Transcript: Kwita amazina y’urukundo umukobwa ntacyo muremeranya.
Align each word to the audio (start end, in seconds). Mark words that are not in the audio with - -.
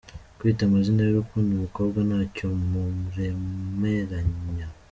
Kwita 0.37 0.61
amazina 0.65 0.99
y’urukundo 1.03 1.49
umukobwa 1.51 1.99
ntacyo 2.07 2.45
muremeranya. 2.69 4.67